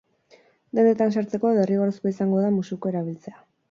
[0.79, 3.43] Dendetan sartzeko derrigorrezkoa izango da musuko erabiltzea.